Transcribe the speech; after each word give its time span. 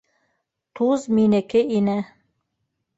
Туз 0.75 1.01
минеке 1.15 1.61
ине. 1.77 1.99